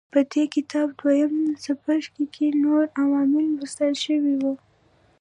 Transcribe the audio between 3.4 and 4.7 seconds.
لوستل شوي وو.